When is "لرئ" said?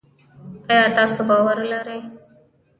1.69-1.99